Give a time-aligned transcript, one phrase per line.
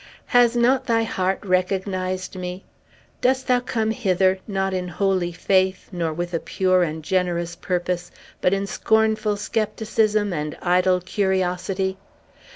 [0.25, 2.63] Has not thy heart recognized me?
[3.21, 8.09] Dost thou come hither, not in holy faith, nor with a pure and generous purpose,
[8.41, 11.99] but in scornful scepticism and idle curiosity?